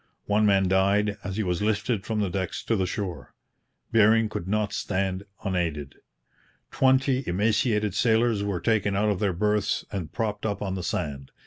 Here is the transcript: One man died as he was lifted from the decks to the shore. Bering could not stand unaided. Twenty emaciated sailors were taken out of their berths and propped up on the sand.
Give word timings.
One 0.25 0.47
man 0.47 0.67
died 0.67 1.19
as 1.23 1.37
he 1.37 1.43
was 1.43 1.61
lifted 1.61 2.07
from 2.07 2.21
the 2.21 2.31
decks 2.31 2.63
to 2.63 2.75
the 2.75 2.87
shore. 2.87 3.35
Bering 3.91 4.29
could 4.29 4.47
not 4.47 4.73
stand 4.73 5.25
unaided. 5.43 5.93
Twenty 6.71 7.23
emaciated 7.27 7.93
sailors 7.93 8.41
were 8.43 8.61
taken 8.61 8.95
out 8.95 9.09
of 9.09 9.19
their 9.19 9.31
berths 9.31 9.85
and 9.91 10.11
propped 10.11 10.43
up 10.43 10.59
on 10.59 10.73
the 10.73 10.81
sand. 10.81 11.29